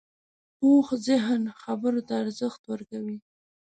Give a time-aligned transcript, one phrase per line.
[0.57, 3.17] پوخ ذهن خبرو ته ارزښت ورکوي